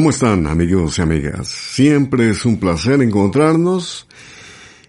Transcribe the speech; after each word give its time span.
¿Cómo 0.00 0.08
están 0.08 0.46
amigos 0.46 0.98
y 0.98 1.02
amigas? 1.02 1.48
Siempre 1.48 2.30
es 2.30 2.46
un 2.46 2.58
placer 2.58 3.02
encontrarnos 3.02 4.08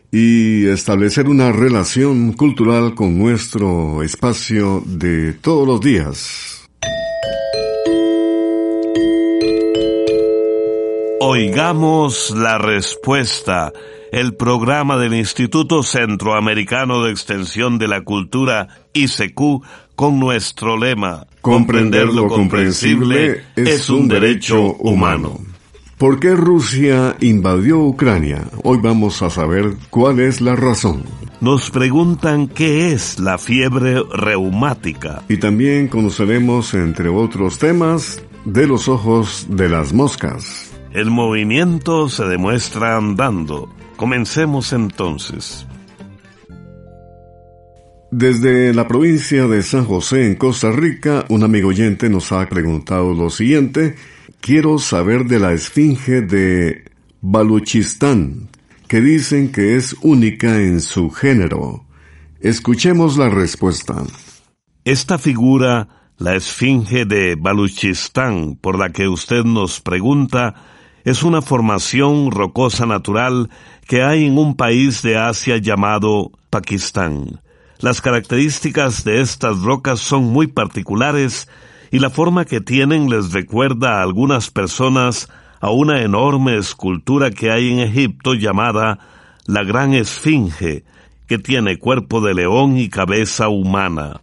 y 0.09 0.67
establecer 0.67 1.27
una 1.27 1.51
relación 1.51 2.31
cultural 2.31 2.95
con 2.95 3.19
nuestro 3.19 4.03
espacio 4.03 4.81
de 4.85 5.33
todos 5.33 5.67
los 5.67 5.81
días. 5.81 6.69
Oigamos 11.19 12.31
la 12.31 12.57
respuesta, 12.57 13.73
el 14.13 14.35
programa 14.35 14.97
del 14.97 15.13
Instituto 15.13 15.83
Centroamericano 15.83 17.03
de 17.03 17.11
Extensión 17.11 17.79
de 17.79 17.89
la 17.89 18.05
Cultura, 18.05 18.69
ICQ, 18.93 19.61
con 20.01 20.19
nuestro 20.19 20.77
lema, 20.77 21.27
comprender 21.41 22.07
lo 22.07 22.27
comprensible 22.27 23.43
es 23.55 23.87
un 23.87 24.07
derecho 24.07 24.73
humano. 24.77 25.39
¿Por 25.99 26.19
qué 26.19 26.35
Rusia 26.35 27.15
invadió 27.19 27.77
Ucrania? 27.81 28.45
Hoy 28.63 28.79
vamos 28.81 29.21
a 29.21 29.29
saber 29.29 29.75
cuál 29.91 30.19
es 30.19 30.41
la 30.41 30.55
razón. 30.55 31.03
Nos 31.39 31.69
preguntan 31.69 32.47
qué 32.47 32.93
es 32.93 33.19
la 33.19 33.37
fiebre 33.37 34.01
reumática. 34.11 35.21
Y 35.29 35.37
también 35.37 35.87
conoceremos, 35.87 36.73
entre 36.73 37.07
otros 37.07 37.59
temas, 37.59 38.23
de 38.43 38.65
los 38.65 38.87
ojos 38.87 39.45
de 39.51 39.69
las 39.69 39.93
moscas. 39.93 40.71
El 40.93 41.11
movimiento 41.11 42.09
se 42.09 42.25
demuestra 42.25 42.97
andando. 42.97 43.69
Comencemos 43.97 44.73
entonces. 44.73 45.67
Desde 48.11 48.73
la 48.73 48.89
provincia 48.89 49.47
de 49.47 49.63
San 49.63 49.85
José 49.85 50.27
en 50.27 50.35
Costa 50.35 50.69
Rica, 50.69 51.23
un 51.29 51.43
amigo 51.43 51.69
oyente 51.69 52.09
nos 52.09 52.33
ha 52.33 52.45
preguntado 52.49 53.13
lo 53.13 53.29
siguiente. 53.29 53.95
Quiero 54.41 54.79
saber 54.79 55.27
de 55.27 55.39
la 55.39 55.53
esfinge 55.53 56.19
de 56.21 56.91
Baluchistán, 57.21 58.49
que 58.89 58.99
dicen 58.99 59.53
que 59.53 59.77
es 59.77 59.95
única 60.01 60.57
en 60.57 60.81
su 60.81 61.09
género. 61.09 61.85
Escuchemos 62.41 63.17
la 63.17 63.29
respuesta. 63.29 64.03
Esta 64.83 65.17
figura, 65.17 66.11
la 66.17 66.35
esfinge 66.35 67.05
de 67.05 67.37
Baluchistán, 67.39 68.57
por 68.57 68.77
la 68.77 68.89
que 68.89 69.07
usted 69.07 69.45
nos 69.45 69.79
pregunta, 69.79 70.55
es 71.05 71.23
una 71.23 71.41
formación 71.41 72.29
rocosa 72.31 72.85
natural 72.85 73.49
que 73.87 74.03
hay 74.03 74.25
en 74.25 74.37
un 74.37 74.57
país 74.57 75.01
de 75.01 75.17
Asia 75.17 75.59
llamado 75.59 76.33
Pakistán. 76.49 77.39
Las 77.81 77.99
características 77.99 79.03
de 79.03 79.21
estas 79.21 79.59
rocas 79.61 79.99
son 79.99 80.25
muy 80.25 80.45
particulares 80.45 81.49
y 81.89 81.97
la 81.97 82.11
forma 82.11 82.45
que 82.45 82.61
tienen 82.61 83.09
les 83.09 83.33
recuerda 83.33 83.97
a 83.97 84.03
algunas 84.03 84.51
personas 84.51 85.29
a 85.59 85.71
una 85.71 86.01
enorme 86.01 86.57
escultura 86.57 87.31
que 87.31 87.51
hay 87.51 87.71
en 87.71 87.79
Egipto 87.79 88.35
llamada 88.35 88.99
la 89.47 89.63
Gran 89.63 89.93
Esfinge, 89.95 90.83
que 91.27 91.39
tiene 91.39 91.79
cuerpo 91.79 92.21
de 92.21 92.35
león 92.35 92.77
y 92.77 92.87
cabeza 92.87 93.49
humana. 93.49 94.21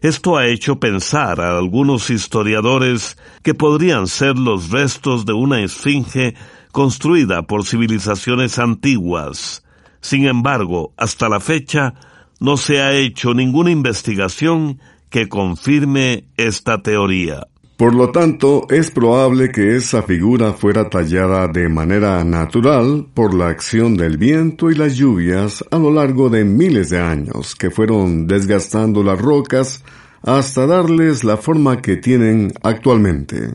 Esto 0.00 0.36
ha 0.36 0.46
hecho 0.46 0.78
pensar 0.78 1.40
a 1.40 1.58
algunos 1.58 2.10
historiadores 2.10 3.18
que 3.42 3.54
podrían 3.54 4.06
ser 4.06 4.38
los 4.38 4.70
restos 4.70 5.26
de 5.26 5.32
una 5.32 5.62
esfinge 5.62 6.34
construida 6.70 7.42
por 7.42 7.64
civilizaciones 7.64 8.58
antiguas. 8.58 9.64
Sin 10.00 10.26
embargo, 10.26 10.92
hasta 10.96 11.28
la 11.28 11.40
fecha, 11.40 11.94
no 12.40 12.56
se 12.56 12.80
ha 12.80 12.92
hecho 12.92 13.34
ninguna 13.34 13.70
investigación 13.70 14.80
que 15.10 15.28
confirme 15.28 16.24
esta 16.36 16.82
teoría. 16.82 17.46
Por 17.76 17.92
lo 17.92 18.12
tanto, 18.12 18.66
es 18.70 18.92
probable 18.92 19.50
que 19.50 19.76
esa 19.76 20.02
figura 20.02 20.52
fuera 20.52 20.88
tallada 20.88 21.48
de 21.48 21.68
manera 21.68 22.22
natural 22.22 23.06
por 23.12 23.34
la 23.34 23.48
acción 23.48 23.96
del 23.96 24.16
viento 24.16 24.70
y 24.70 24.76
las 24.76 24.94
lluvias 24.94 25.64
a 25.72 25.78
lo 25.78 25.92
largo 25.92 26.30
de 26.30 26.44
miles 26.44 26.90
de 26.90 27.00
años 27.00 27.56
que 27.56 27.70
fueron 27.70 28.28
desgastando 28.28 29.02
las 29.02 29.20
rocas 29.20 29.82
hasta 30.22 30.66
darles 30.66 31.24
la 31.24 31.36
forma 31.36 31.82
que 31.82 31.96
tienen 31.96 32.52
actualmente. 32.62 33.54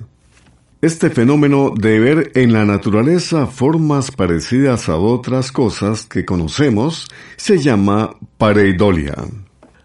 Este 0.81 1.09
fenómeno 1.09 1.73
de 1.75 1.99
ver 1.99 2.31
en 2.35 2.53
la 2.53 2.63
naturaleza 2.63 3.47
formas 3.47 4.11
parecidas 4.11 4.87
a 4.87 4.95
otras 4.95 5.51
cosas 5.51 6.05
que 6.05 6.23
conocemos 6.23 7.09
se 7.35 7.57
llama 7.57 8.11
pareidolia. 8.37 9.15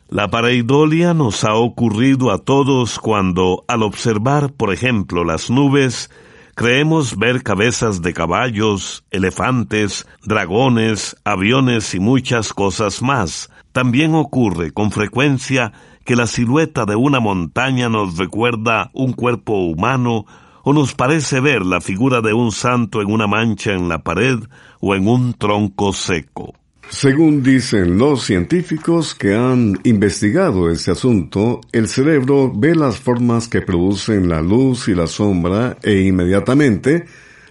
La 0.09 0.31
pareidolia 0.31 1.13
nos 1.13 1.43
ha 1.43 1.55
ocurrido 1.55 2.31
a 2.31 2.39
todos 2.39 3.01
cuando, 3.01 3.65
al 3.67 3.83
observar, 3.83 4.53
por 4.53 4.73
ejemplo, 4.73 5.25
las 5.25 5.51
nubes, 5.51 6.13
creemos 6.55 7.19
ver 7.19 7.43
cabezas 7.43 8.01
de 8.01 8.13
caballos, 8.13 9.05
elefantes, 9.11 10.07
dragones, 10.23 11.17
aviones 11.25 11.93
y 11.97 11.99
muchas 11.99 12.53
cosas 12.53 13.03
más. 13.03 13.51
También 13.73 14.15
ocurre 14.15 14.71
con 14.71 14.93
frecuencia 14.93 15.73
que 16.05 16.15
la 16.15 16.29
silueta 16.29 16.85
de 16.85 16.95
una 16.95 17.19
montaña 17.19 17.89
nos 17.89 18.17
recuerda 18.17 18.93
un 18.95 19.13
cuerpo 19.13 19.55
humano 19.55 20.27
o 20.65 20.73
nos 20.73 20.95
parece 20.95 21.41
ver 21.41 21.65
la 21.65 21.81
figura 21.81 22.21
de 22.21 22.33
un 22.33 22.51
santo 22.51 23.01
en 23.03 23.13
una 23.13 23.27
mancha 23.27 23.73
en 23.73 23.89
la 23.89 24.03
pared 24.03 24.39
o 24.81 24.95
en 24.95 25.07
un 25.07 25.35
tronco 25.35 25.93
seco. 25.93 26.55
Según 26.91 27.43
dicen 27.43 27.99
los 27.99 28.25
científicos 28.25 29.15
que 29.15 29.35
han 29.35 29.79
investigado 29.85 30.71
este 30.71 30.91
asunto, 30.91 31.61
el 31.73 31.89
cerebro 31.89 32.53
ve 32.55 32.75
las 32.75 32.99
formas 32.99 33.49
que 33.49 33.63
producen 33.63 34.29
la 34.29 34.43
luz 34.43 34.89
y 34.89 34.95
la 34.95 35.07
sombra 35.07 35.77
e 35.83 36.01
inmediatamente 36.01 37.07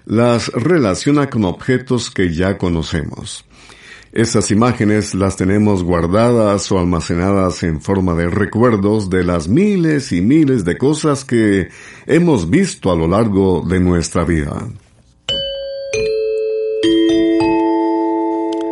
las 0.06 0.50
relaciona 0.50 1.30
con 1.30 1.46
objetos 1.46 2.12
que 2.12 2.34
ya 2.34 2.58
conocemos. 2.58 3.46
Esas 4.14 4.52
imágenes 4.52 5.16
las 5.16 5.38
tenemos 5.38 5.84
guardadas 5.84 6.72
o 6.72 6.78
almacenadas 6.78 7.64
en 7.64 7.82
forma 7.82 8.14
de 8.14 8.30
recuerdos 8.30 9.10
de 9.10 9.24
las 9.24 9.48
miles 9.48 10.12
y 10.12 10.22
miles 10.22 10.64
de 10.66 10.78
cosas 10.78 11.26
que 11.26 11.70
hemos 12.06 12.48
visto 12.48 12.92
a 12.92 12.96
lo 12.96 13.08
largo 13.08 13.64
de 13.68 13.80
nuestra 13.80 14.24
vida. 14.24 14.68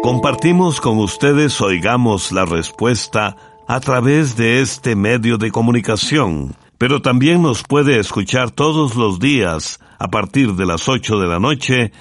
Compartimos 0.03 0.79
con 0.79 0.99
ustedes, 0.99 1.59
oigamos 1.59 2.31
la 2.31 2.45
respuesta 2.45 3.35
a 3.67 3.79
través 3.79 4.37
de 4.37 4.61
este 4.61 4.95
medio 4.95 5.39
de 5.39 5.49
comunicación, 5.49 6.55
pero 6.77 7.01
también 7.01 7.41
nos 7.41 7.63
puede 7.63 7.99
escuchar 7.99 8.51
todos 8.51 8.95
los 8.95 9.17
días 9.17 9.79
a 9.97 10.07
partir 10.09 10.53
de 10.53 10.67
las 10.67 10.87
8 10.87 11.19
de 11.19 11.27
la 11.27 11.39
noche 11.39 11.91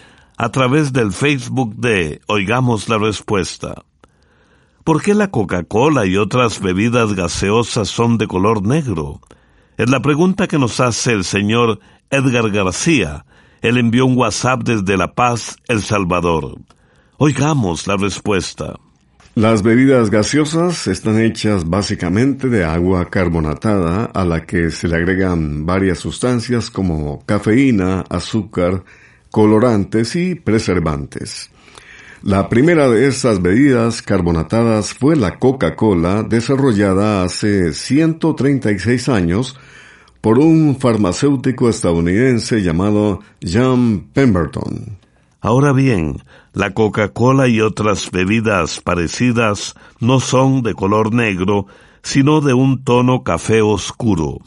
a 0.41 0.49
través 0.49 0.95
del 0.95 1.13
Facebook 1.13 1.77
de 1.77 2.23
Oigamos 2.27 2.89
la 2.89 2.97
Respuesta. 2.97 3.75
¿Por 4.85 5.03
qué 5.03 5.13
la 5.13 5.31
Coca-Cola 5.31 6.07
y 6.07 6.17
otras 6.17 6.63
bebidas 6.63 7.13
gaseosas 7.13 7.89
son 7.89 8.17
de 8.17 8.27
color 8.27 8.67
negro? 8.67 9.21
Es 9.77 9.91
la 9.91 10.01
pregunta 10.01 10.47
que 10.47 10.59
nos 10.59 10.81
hace 10.81 11.13
el 11.13 11.25
señor 11.25 11.81
Edgar 12.09 12.51
García. 12.51 13.27
Él 13.61 13.77
envió 13.77 14.07
un 14.07 14.17
WhatsApp 14.17 14.63
desde 14.63 14.97
La 14.97 15.13
Paz, 15.13 15.59
El 15.69 15.83
Salvador. 15.83 16.57
Oigamos 17.19 17.87
la 17.87 17.99
respuesta. 17.99 18.77
Las 19.35 19.63
bebidas 19.63 20.09
gaseosas 20.09 20.87
están 20.87 21.21
hechas 21.21 21.69
básicamente 21.69 22.49
de 22.49 22.65
agua 22.65 23.11
carbonatada 23.11 24.07
a 24.07 24.25
la 24.25 24.47
que 24.47 24.71
se 24.71 24.89
le 24.89 24.97
agregan 24.97 25.67
varias 25.67 25.99
sustancias 25.99 26.71
como 26.71 27.23
cafeína, 27.27 28.07
azúcar, 28.09 28.85
colorantes 29.31 30.17
y 30.17 30.35
preservantes. 30.35 31.51
La 32.23 32.51
primera 32.51 32.89
de 32.89 33.09
estas 33.09 33.41
bebidas 33.41 34.03
carbonatadas 34.03 34.93
fue 34.93 35.17
la 35.17 35.39
Coca-Cola 35.39 36.23
desarrollada 36.23 37.25
hace 37.25 37.73
136 37.73 39.09
años 39.09 39.59
por 40.21 40.39
un 40.39 40.77
farmacéutico 40.79 41.71
estadounidense 41.71 42.61
llamado 42.61 43.21
John 43.43 44.09
Pemberton. 44.13 44.99
Ahora 45.41 45.73
bien, 45.73 46.19
la 46.53 46.75
Coca-Cola 46.75 47.49
y 47.49 47.63
otras 47.63 48.11
bebidas 48.11 48.81
parecidas 48.81 49.75
no 49.99 50.21
son 50.21 50.63
de 50.63 50.75
color 50.75 51.15
negro, 51.15 51.67
sino 52.03 52.43
de 52.43 52.53
un 52.53 52.85
tono 52.85 53.23
café 53.23 53.63
oscuro. 53.63 54.41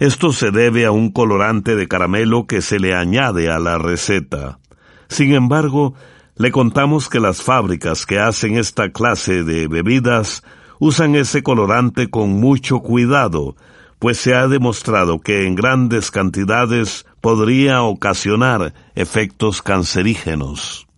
Esto 0.00 0.32
se 0.32 0.50
debe 0.50 0.86
a 0.86 0.92
un 0.92 1.10
colorante 1.10 1.76
de 1.76 1.86
caramelo 1.86 2.46
que 2.46 2.62
se 2.62 2.80
le 2.80 2.94
añade 2.94 3.50
a 3.50 3.58
la 3.58 3.76
receta. 3.76 4.58
Sin 5.10 5.34
embargo, 5.34 5.92
le 6.36 6.50
contamos 6.50 7.10
que 7.10 7.20
las 7.20 7.42
fábricas 7.42 8.06
que 8.06 8.18
hacen 8.18 8.56
esta 8.56 8.92
clase 8.92 9.44
de 9.44 9.68
bebidas 9.68 10.42
usan 10.78 11.16
ese 11.16 11.42
colorante 11.42 12.08
con 12.08 12.30
mucho 12.30 12.80
cuidado, 12.80 13.56
pues 13.98 14.16
se 14.16 14.34
ha 14.34 14.48
demostrado 14.48 15.20
que 15.20 15.46
en 15.46 15.54
grandes 15.54 16.10
cantidades 16.10 17.04
podría 17.20 17.82
ocasionar 17.82 18.72
efectos 18.94 19.60
cancerígenos. 19.60 20.88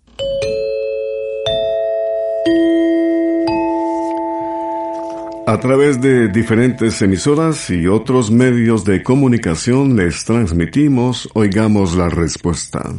A 5.45 5.59
través 5.59 6.01
de 6.01 6.29
diferentes 6.29 7.03
emisoras 7.03 7.69
y 7.69 7.89
otros 7.89 8.31
medios 8.31 8.85
de 8.85 9.03
comunicación 9.03 9.97
les 9.97 10.25
transmitimos 10.25 11.29
Oigamos 11.35 11.97
la 11.97 12.09
Respuesta. 12.09 12.93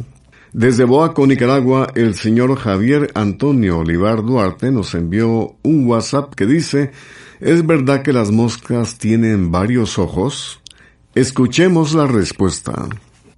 Desde 0.52 0.84
Boaco, 0.84 1.26
Nicaragua, 1.26 1.88
el 1.94 2.14
señor 2.14 2.54
Javier 2.56 3.10
Antonio 3.14 3.78
Olivar 3.78 4.22
Duarte 4.22 4.70
nos 4.70 4.94
envió 4.94 5.56
un 5.62 5.86
WhatsApp 5.86 6.34
que 6.34 6.44
dice 6.44 6.92
¿Es 7.40 7.66
verdad 7.66 8.02
que 8.02 8.12
las 8.12 8.30
moscas 8.30 8.98
tienen 8.98 9.50
varios 9.50 9.98
ojos? 9.98 10.60
Escuchemos 11.14 11.94
la 11.94 12.06
respuesta. 12.06 12.74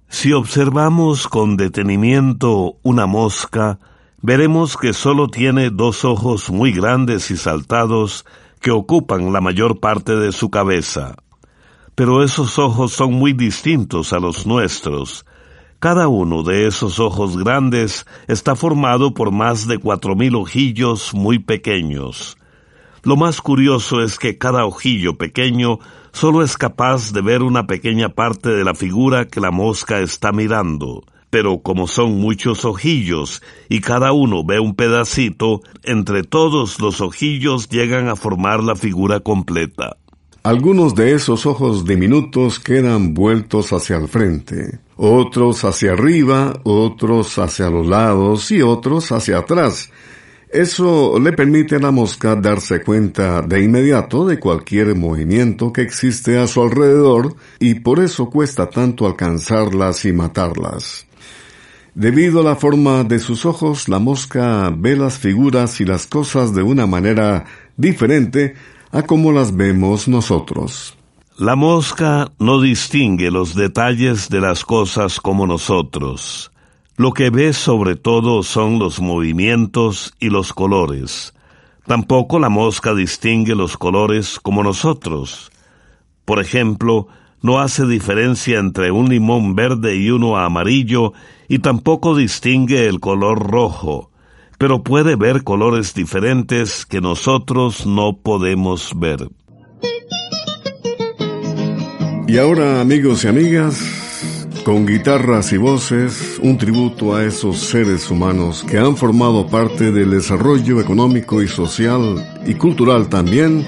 Si 0.09 0.33
observamos 0.33 1.29
con 1.29 1.55
detenimiento 1.55 2.75
una 2.83 3.05
mosca, 3.05 3.79
veremos 4.21 4.75
que 4.75 4.91
solo 4.91 5.29
tiene 5.29 5.69
dos 5.69 6.03
ojos 6.03 6.49
muy 6.49 6.73
grandes 6.73 7.31
y 7.31 7.37
saltados 7.37 8.25
que 8.59 8.71
ocupan 8.71 9.31
la 9.31 9.41
mayor 9.41 9.79
parte 9.79 10.15
de 10.15 10.31
su 10.31 10.49
cabeza. 10.49 11.15
Pero 11.95 12.23
esos 12.23 12.59
ojos 12.59 12.93
son 12.93 13.13
muy 13.13 13.33
distintos 13.33 14.13
a 14.13 14.19
los 14.19 14.45
nuestros. 14.45 15.25
Cada 15.79 16.07
uno 16.07 16.43
de 16.43 16.67
esos 16.67 16.99
ojos 16.99 17.37
grandes 17.37 18.05
está 18.27 18.55
formado 18.55 19.13
por 19.13 19.31
más 19.31 19.67
de 19.67 19.77
cuatro 19.77 20.15
mil 20.15 20.35
ojillos 20.35 21.13
muy 21.13 21.39
pequeños. 21.39 22.37
Lo 23.03 23.15
más 23.15 23.41
curioso 23.41 24.01
es 24.01 24.17
que 24.17 24.37
cada 24.37 24.65
ojillo 24.65 25.17
pequeño 25.17 25.79
solo 26.11 26.43
es 26.43 26.57
capaz 26.57 27.13
de 27.13 27.21
ver 27.21 27.43
una 27.43 27.67
pequeña 27.67 28.09
parte 28.09 28.49
de 28.49 28.63
la 28.63 28.73
figura 28.73 29.27
que 29.27 29.39
la 29.39 29.51
mosca 29.51 29.99
está 29.99 30.31
mirando. 30.31 31.03
Pero 31.29 31.59
como 31.59 31.87
son 31.87 32.19
muchos 32.19 32.65
ojillos 32.65 33.41
y 33.69 33.81
cada 33.81 34.11
uno 34.13 34.43
ve 34.45 34.59
un 34.59 34.75
pedacito, 34.75 35.61
entre 35.83 36.23
todos 36.23 36.79
los 36.79 37.01
ojillos 37.01 37.69
llegan 37.69 38.07
a 38.07 38.15
formar 38.15 38.63
la 38.63 38.75
figura 38.75 39.19
completa. 39.19 39.97
Algunos 40.43 40.95
de 40.95 41.13
esos 41.13 41.45
ojos 41.45 41.85
diminutos 41.85 42.59
quedan 42.59 43.13
vueltos 43.13 43.73
hacia 43.73 43.97
el 43.97 44.07
frente, 44.07 44.79
otros 44.95 45.65
hacia 45.65 45.91
arriba, 45.91 46.53
otros 46.63 47.37
hacia 47.37 47.69
los 47.69 47.85
lados 47.85 48.49
y 48.51 48.61
otros 48.61 49.11
hacia 49.11 49.39
atrás, 49.39 49.91
eso 50.49 51.19
le 51.19 51.33
permite 51.33 51.75
a 51.75 51.79
la 51.79 51.91
mosca 51.91 52.33
darse 52.35 52.81
cuenta 52.81 53.41
de 53.41 53.63
inmediato 53.63 54.25
de 54.25 54.39
cualquier 54.39 54.95
movimiento 54.95 55.73
que 55.73 55.81
existe 55.81 56.37
a 56.37 56.47
su 56.47 56.61
alrededor 56.61 57.35
y 57.59 57.75
por 57.75 57.99
eso 57.99 58.29
cuesta 58.29 58.69
tanto 58.69 59.05
alcanzarlas 59.05 60.05
y 60.05 60.13
matarlas. 60.13 61.06
Debido 61.97 62.41
a 62.41 62.43
la 62.43 62.55
forma 62.55 63.03
de 63.03 63.17
sus 63.17 63.43
ojos, 63.43 63.89
la 63.89 63.97
mosca 63.97 64.71
ve 64.71 64.95
las 64.95 65.17
figuras 65.17 65.81
y 65.81 65.85
las 65.85 66.05
cosas 66.05 66.53
de 66.53 66.61
una 66.61 66.85
manera 66.85 67.45
diferente 67.75 68.53
a 68.91 69.01
como 69.01 69.31
las 69.31 69.57
vemos 69.57 70.07
nosotros. 70.07 70.95
La 71.39 71.55
mosca 71.55 72.31
no 72.37 72.61
distingue 72.61 73.31
los 73.31 73.55
detalles 73.55 74.29
de 74.29 74.41
las 74.41 74.63
cosas 74.63 75.19
como 75.19 75.47
nosotros. 75.47 76.51
Lo 76.97 77.13
que 77.13 77.31
ve 77.31 77.51
sobre 77.51 77.95
todo 77.95 78.43
son 78.43 78.77
los 78.77 78.99
movimientos 78.99 80.13
y 80.19 80.29
los 80.29 80.53
colores. 80.53 81.33
Tampoco 81.87 82.37
la 82.37 82.49
mosca 82.49 82.93
distingue 82.93 83.55
los 83.55 83.75
colores 83.75 84.39
como 84.39 84.61
nosotros. 84.61 85.51
Por 86.25 86.39
ejemplo, 86.39 87.07
no 87.41 87.59
hace 87.59 87.85
diferencia 87.85 88.59
entre 88.59 88.91
un 88.91 89.09
limón 89.09 89.55
verde 89.55 89.95
y 89.95 90.09
uno 90.09 90.37
amarillo 90.37 91.13
y 91.47 91.59
tampoco 91.59 92.15
distingue 92.15 92.87
el 92.87 92.99
color 92.99 93.39
rojo, 93.51 94.11
pero 94.57 94.83
puede 94.83 95.15
ver 95.15 95.43
colores 95.43 95.93
diferentes 95.93 96.85
que 96.85 97.01
nosotros 97.01 97.85
no 97.85 98.17
podemos 98.17 98.91
ver. 98.95 99.29
Y 102.27 102.37
ahora, 102.37 102.81
amigos 102.81 103.23
y 103.23 103.27
amigas, 103.29 104.07
con 104.65 104.85
guitarras 104.85 105.53
y 105.53 105.57
voces, 105.57 106.37
un 106.43 106.57
tributo 106.57 107.15
a 107.15 107.23
esos 107.23 107.57
seres 107.57 108.11
humanos 108.11 108.65
que 108.69 108.77
han 108.77 108.97
formado 108.97 109.47
parte 109.47 109.93
del 109.93 110.11
desarrollo 110.11 110.81
económico 110.81 111.41
y 111.41 111.47
social 111.47 112.41
y 112.45 112.55
cultural 112.55 113.07
también, 113.07 113.65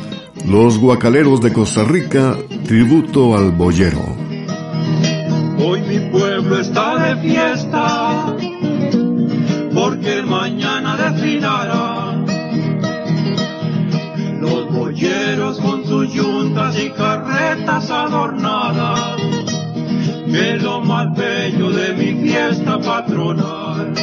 los 0.50 0.80
guacaleros 0.80 1.42
de 1.42 1.54
Costa 1.54 1.84
Rica, 1.84 2.36
tributo 2.66 3.38
al 3.38 3.52
boyero. 3.52 4.04
Hoy 5.60 5.82
mi 5.82 6.00
pueblo 6.12 6.60
está 6.60 6.96
de 6.98 7.16
fiesta, 7.22 8.36
porque 9.74 10.24
mañana 10.24 10.98
desfilará. 10.98 12.16
Los 14.42 14.72
boyeros 14.72 15.60
con 15.60 15.86
sus 15.86 16.12
yuntas 16.14 16.78
y 16.84 16.90
carretas 16.90 17.92
adornadas 17.92 19.18
que 20.32 20.56
es 20.56 20.64
lo 20.64 20.82
más 20.82 21.16
bello 21.16 21.72
de 21.72 21.94
mi 21.94 22.28
fiesta 22.28 22.80
patronal. 22.80 23.94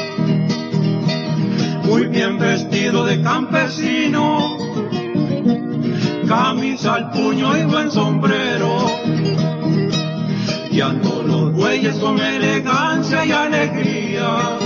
Muy 1.85 2.06
bien 2.06 2.38
vestido 2.38 3.04
de 3.04 3.23
campesino, 3.23 4.55
camisa 6.26 6.95
al 6.95 7.11
puño 7.11 7.56
y 7.56 7.64
buen 7.64 7.90
sombrero. 7.90 8.76
Y 10.71 10.78
los 10.78 11.52
bueyes 11.54 11.97
con 11.97 12.18
elegancia 12.21 13.25
y 13.25 13.33
alegría. 13.33 14.59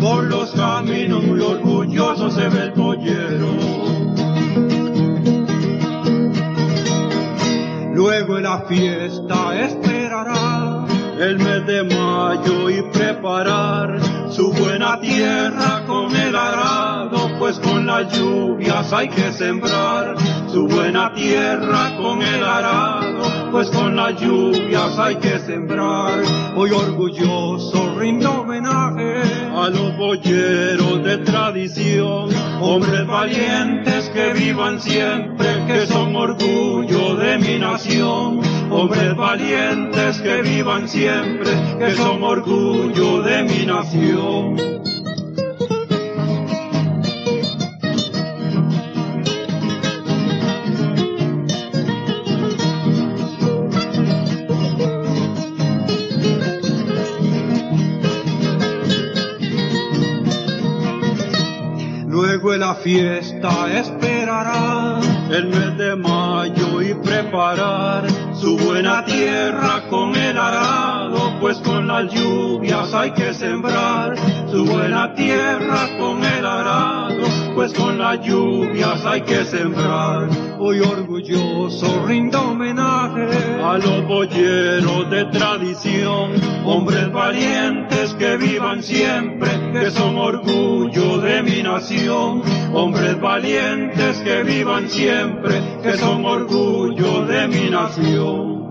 Por 0.00 0.24
los 0.24 0.50
caminos 0.52 1.24
muy 1.24 1.40
orgulloso 1.40 2.30
se 2.30 2.48
ve 2.48 2.62
el 2.64 2.72
pollero. 2.72 3.82
Luego 7.94 8.36
en 8.36 8.42
la 8.42 8.60
fiesta 8.62 9.60
esperará 9.60 10.86
el 11.18 11.38
mes 11.38 11.66
de 11.66 11.84
mayo 11.84 12.70
y 12.70 12.82
preparar 12.92 14.00
su 14.30 14.52
buena 14.52 15.00
tierra 15.00 15.84
con 15.86 16.14
el 16.16 16.34
pues 17.52 17.68
con 17.70 17.86
las 17.86 18.18
lluvias 18.18 18.92
hay 18.94 19.08
que 19.08 19.30
sembrar 19.30 20.14
su 20.48 20.66
buena 20.66 21.12
tierra 21.12 21.94
con 21.98 22.22
el 22.22 22.42
arado, 22.42 23.50
pues 23.50 23.68
con 23.68 23.94
las 23.94 24.18
lluvias 24.18 24.98
hay 24.98 25.16
que 25.16 25.38
sembrar. 25.38 26.22
Hoy 26.56 26.70
orgulloso 26.70 27.94
rindo 27.98 28.40
homenaje 28.40 29.20
a 29.54 29.68
los 29.68 29.94
boyeros 29.98 31.04
de 31.04 31.18
tradición, 31.18 32.30
hombres 32.62 33.06
valientes 33.06 34.08
que 34.14 34.32
vivan 34.32 34.80
siempre, 34.80 35.66
que 35.66 35.86
son 35.86 36.16
orgullo 36.16 37.16
de 37.16 37.38
mi 37.38 37.58
nación, 37.58 38.40
hombres 38.70 39.14
valientes 39.14 40.22
que 40.22 40.40
vivan 40.40 40.88
siempre, 40.88 41.50
que 41.78 41.90
son 41.96 42.22
orgullo 42.22 43.20
de 43.20 43.42
mi 43.42 43.66
nación. 43.66 44.71
Fiesta 62.74 63.72
esperará. 63.72 65.00
El 65.30 65.46
mes 65.46 65.78
de 65.78 65.96
mayo 65.96 66.82
y 66.82 66.94
preparar 66.94 68.04
su 68.34 68.56
buena 68.58 69.04
tierra 69.04 69.82
con 69.88 70.14
el 70.14 70.36
arado, 70.36 71.38
pues 71.40 71.58
con 71.58 71.86
las 71.88 72.12
lluvias 72.12 72.92
hay 72.92 73.12
que 73.12 73.32
sembrar 73.32 74.14
su 74.50 74.64
buena 74.64 75.14
tierra 75.14 75.88
pues 77.54 77.72
con 77.74 77.98
las 77.98 78.20
lluvias 78.20 79.04
hay 79.04 79.22
que 79.22 79.44
sembrar. 79.44 80.28
Hoy 80.58 80.80
orgulloso 80.80 82.06
rindo 82.06 82.40
homenaje 82.50 83.28
a 83.62 83.78
los 83.78 84.06
boyeros 84.06 85.10
de 85.10 85.24
tradición, 85.26 86.32
hombres 86.64 87.10
valientes 87.12 88.14
que 88.14 88.36
vivan 88.36 88.82
siempre, 88.82 89.50
que 89.72 89.90
son 89.90 90.16
orgullo 90.16 91.18
de 91.18 91.42
mi 91.42 91.62
nación, 91.62 92.42
hombres 92.72 93.20
valientes 93.20 94.18
que 94.18 94.42
vivan 94.42 94.88
siempre, 94.88 95.60
que 95.82 95.96
son 95.96 96.24
orgullo 96.24 97.24
de 97.26 97.48
mi 97.48 97.70
nación. 97.70 98.61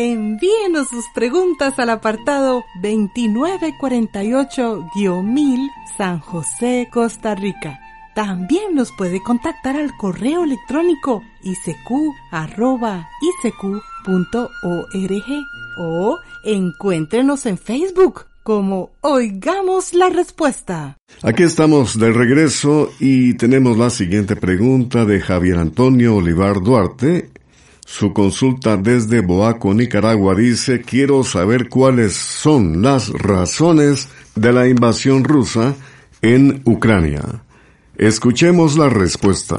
Envíenos 0.00 0.90
sus 0.90 1.06
preguntas 1.12 1.76
al 1.80 1.90
apartado 1.90 2.64
2948-1000 2.80 5.70
San 5.96 6.20
José, 6.20 6.88
Costa 6.88 7.34
Rica. 7.34 7.80
También 8.14 8.76
nos 8.76 8.92
puede 8.92 9.20
contactar 9.20 9.74
al 9.74 9.96
correo 9.96 10.44
electrónico 10.44 11.24
isq.org 11.42 12.04
o 15.80 16.18
encuéntrenos 16.44 17.44
en 17.46 17.58
Facebook 17.58 18.26
como 18.44 18.92
Oigamos 19.00 19.94
la 19.94 20.10
Respuesta. 20.10 20.96
Aquí 21.24 21.42
estamos 21.42 21.98
de 21.98 22.12
regreso 22.12 22.92
y 23.00 23.34
tenemos 23.34 23.76
la 23.76 23.90
siguiente 23.90 24.36
pregunta 24.36 25.04
de 25.04 25.20
Javier 25.20 25.58
Antonio 25.58 26.14
Olivar 26.14 26.62
Duarte. 26.62 27.32
Su 27.90 28.12
consulta 28.12 28.76
desde 28.76 29.22
Boaco, 29.22 29.72
Nicaragua 29.72 30.34
dice, 30.34 30.82
quiero 30.82 31.24
saber 31.24 31.70
cuáles 31.70 32.12
son 32.12 32.82
las 32.82 33.08
razones 33.08 34.10
de 34.34 34.52
la 34.52 34.68
invasión 34.68 35.24
rusa 35.24 35.74
en 36.20 36.60
Ucrania. 36.66 37.22
Escuchemos 37.96 38.76
la 38.76 38.90
respuesta. 38.90 39.56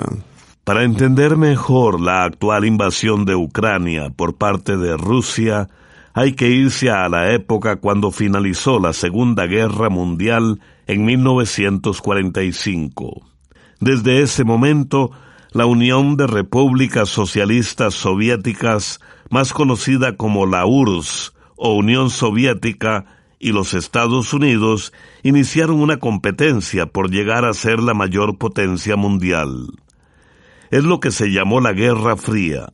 Para 0.63 0.83
entender 0.83 1.37
mejor 1.37 1.99
la 1.99 2.23
actual 2.23 2.65
invasión 2.65 3.25
de 3.25 3.33
Ucrania 3.35 4.11
por 4.15 4.35
parte 4.35 4.77
de 4.77 4.95
Rusia, 4.95 5.67
hay 6.13 6.33
que 6.33 6.49
irse 6.49 6.91
a 6.91 7.09
la 7.09 7.33
época 7.33 7.77
cuando 7.77 8.11
finalizó 8.11 8.79
la 8.79 8.93
Segunda 8.93 9.47
Guerra 9.47 9.89
Mundial 9.89 10.61
en 10.85 11.03
1945. 11.03 13.23
Desde 13.79 14.21
ese 14.21 14.43
momento, 14.43 15.09
la 15.51 15.65
Unión 15.65 16.15
de 16.15 16.27
Repúblicas 16.27 17.09
Socialistas 17.09 17.95
Soviéticas, 17.95 18.99
más 19.29 19.51
conocida 19.51 20.15
como 20.15 20.45
la 20.45 20.65
URSS 20.65 21.33
o 21.55 21.73
Unión 21.73 22.09
Soviética, 22.09 23.05
y 23.39 23.53
los 23.53 23.73
Estados 23.73 24.33
Unidos 24.33 24.93
iniciaron 25.23 25.79
una 25.79 25.97
competencia 25.97 26.87
por 26.87 27.09
llegar 27.09 27.45
a 27.45 27.53
ser 27.53 27.79
la 27.79 27.93
mayor 27.93 28.37
potencia 28.37 28.97
mundial. 28.97 29.67
Es 30.71 30.83
lo 30.83 30.99
que 30.99 31.11
se 31.11 31.31
llamó 31.31 31.61
la 31.61 31.71
Guerra 31.71 32.17
Fría. 32.17 32.67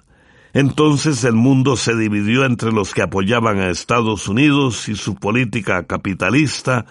Entonces 0.54 1.24
el 1.24 1.34
mundo 1.34 1.78
se 1.78 1.96
dividió 1.96 2.46
entre 2.46 2.72
los 2.72 2.94
que 2.94 3.04
apoyaban 3.04 3.60
a 3.60 3.70
Estados 3.70 4.28
Unidos 4.28 4.90
y 4.90 4.96
su 4.96 5.16
política 5.16 5.86
capitalista 5.86 6.86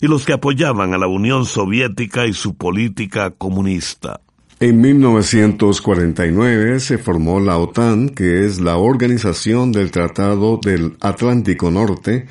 y 0.00 0.06
los 0.06 0.24
que 0.24 0.32
apoyaban 0.32 0.94
a 0.94 0.98
la 0.98 1.06
Unión 1.06 1.44
Soviética 1.44 2.26
y 2.26 2.32
su 2.32 2.56
política 2.56 3.30
comunista. 3.30 4.20
En 4.60 4.80
1949 4.80 6.80
se 6.80 6.98
formó 6.98 7.38
la 7.38 7.58
OTAN, 7.58 8.08
que 8.08 8.44
es 8.44 8.60
la 8.60 8.76
Organización 8.76 9.70
del 9.70 9.92
Tratado 9.92 10.58
del 10.60 10.96
Atlántico 11.00 11.70
Norte, 11.70 12.26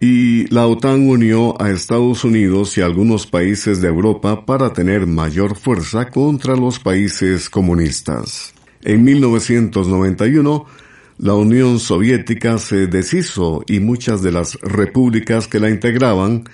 y 0.00 0.46
la 0.46 0.66
OTAN 0.66 1.06
unió 1.06 1.60
a 1.60 1.70
Estados 1.70 2.24
Unidos 2.24 2.78
y 2.78 2.80
algunos 2.80 3.26
países 3.26 3.82
de 3.82 3.88
Europa 3.88 4.46
para 4.46 4.72
tener 4.72 5.06
mayor 5.06 5.54
fuerza 5.54 6.08
contra 6.08 6.56
los 6.56 6.78
países 6.78 7.50
comunistas. 7.50 8.54
En 8.80 9.04
1991, 9.04 10.64
la 11.18 11.34
Unión 11.34 11.78
Soviética 11.78 12.56
se 12.56 12.86
deshizo 12.86 13.64
y 13.66 13.80
muchas 13.80 14.22
de 14.22 14.32
las 14.32 14.54
repúblicas 14.62 15.46
que 15.46 15.60
la 15.60 15.68
integraban 15.68 16.44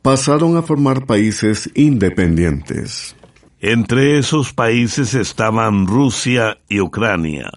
pasaron 0.00 0.56
a 0.56 0.62
formar 0.62 1.06
países 1.06 1.68
independientes. 1.74 3.16
Entre 3.60 4.18
esos 4.18 4.52
países 4.52 5.14
estaban 5.14 5.88
Rusia 5.88 6.58
y 6.68 6.78
Ucrania. 6.78 7.50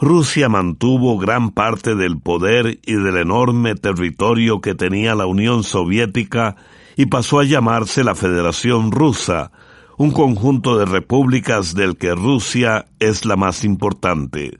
Rusia 0.00 0.48
mantuvo 0.48 1.18
gran 1.18 1.50
parte 1.50 1.94
del 1.94 2.18
poder 2.18 2.78
y 2.86 2.94
del 2.94 3.18
enorme 3.18 3.74
territorio 3.74 4.62
que 4.62 4.74
tenía 4.74 5.14
la 5.14 5.26
Unión 5.26 5.64
Soviética 5.64 6.56
y 6.96 7.06
pasó 7.06 7.40
a 7.40 7.44
llamarse 7.44 8.04
la 8.04 8.14
Federación 8.14 8.90
Rusa, 8.90 9.52
un 9.98 10.12
conjunto 10.12 10.78
de 10.78 10.86
repúblicas 10.86 11.74
del 11.74 11.98
que 11.98 12.14
Rusia 12.14 12.86
es 12.98 13.26
la 13.26 13.36
más 13.36 13.64
importante. 13.64 14.58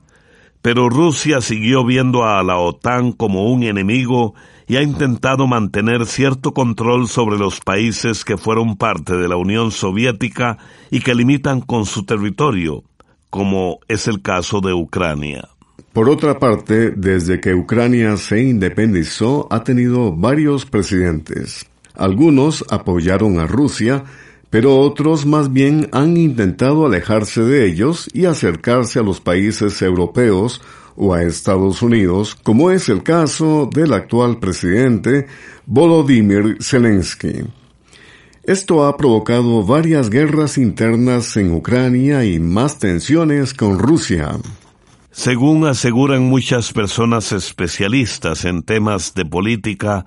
Pero 0.61 0.87
Rusia 0.89 1.41
siguió 1.41 1.83
viendo 1.83 2.25
a 2.25 2.43
la 2.43 2.57
OTAN 2.57 3.13
como 3.13 3.51
un 3.51 3.63
enemigo 3.63 4.35
y 4.69 4.77
ha 4.77 4.83
intentado 4.83 5.47
mantener 5.47 6.05
cierto 6.05 6.53
control 6.53 7.07
sobre 7.07 7.39
los 7.39 7.59
países 7.59 8.23
que 8.23 8.37
fueron 8.37 8.77
parte 8.77 9.17
de 9.17 9.27
la 9.27 9.35
Unión 9.35 9.71
Soviética 9.71 10.59
y 10.91 10.99
que 10.99 11.15
limitan 11.15 11.59
con 11.59 11.87
su 11.87 12.05
territorio, 12.05 12.83
como 13.31 13.79
es 13.87 14.07
el 14.07 14.21
caso 14.21 14.61
de 14.61 14.73
Ucrania. 14.73 15.49
Por 15.91 16.07
otra 16.07 16.37
parte, 16.37 16.91
desde 16.91 17.41
que 17.41 17.55
Ucrania 17.55 18.15
se 18.17 18.43
independizó 18.43 19.47
ha 19.49 19.63
tenido 19.63 20.15
varios 20.15 20.67
presidentes. 20.67 21.65
Algunos 21.95 22.63
apoyaron 22.69 23.39
a 23.39 23.47
Rusia, 23.47 24.03
pero 24.51 24.77
otros 24.77 25.25
más 25.25 25.51
bien 25.51 25.89
han 25.91 26.15
intentado 26.15 26.85
alejarse 26.85 27.41
de 27.41 27.65
ellos 27.65 28.07
y 28.13 28.25
acercarse 28.25 28.99
a 28.99 29.03
los 29.03 29.19
países 29.19 29.81
europeos 29.81 30.61
o 31.01 31.13
a 31.13 31.23
Estados 31.23 31.81
Unidos, 31.81 32.35
como 32.35 32.71
es 32.71 32.89
el 32.89 33.03
caso 33.03 33.69
del 33.73 33.93
actual 33.93 34.37
presidente 34.39 35.27
Volodymyr 35.65 36.57
Zelensky. 36.61 37.45
Esto 38.43 38.85
ha 38.85 38.97
provocado 38.97 39.63
varias 39.63 40.09
guerras 40.09 40.57
internas 40.57 41.37
en 41.37 41.53
Ucrania 41.53 42.25
y 42.25 42.39
más 42.39 42.79
tensiones 42.79 43.53
con 43.53 43.79
Rusia. 43.79 44.37
Según 45.09 45.65
aseguran 45.65 46.23
muchas 46.23 46.73
personas 46.73 47.31
especialistas 47.31 48.43
en 48.43 48.63
temas 48.63 49.13
de 49.13 49.23
política, 49.23 50.05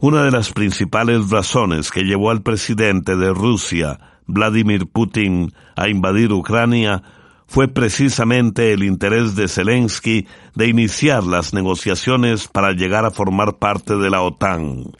una 0.00 0.22
de 0.22 0.32
las 0.32 0.52
principales 0.52 1.30
razones 1.30 1.90
que 1.90 2.02
llevó 2.02 2.30
al 2.30 2.42
presidente 2.42 3.16
de 3.16 3.32
Rusia, 3.32 4.00
Vladimir 4.26 4.86
Putin, 4.86 5.54
a 5.76 5.88
invadir 5.88 6.32
Ucrania 6.32 7.02
fue 7.46 7.68
precisamente 7.68 8.72
el 8.72 8.82
interés 8.82 9.36
de 9.36 9.48
Zelensky 9.48 10.26
de 10.54 10.68
iniciar 10.68 11.24
las 11.24 11.54
negociaciones 11.54 12.48
para 12.48 12.72
llegar 12.72 13.04
a 13.04 13.10
formar 13.10 13.56
parte 13.56 13.96
de 13.96 14.10
la 14.10 14.22
OTAN. 14.22 14.92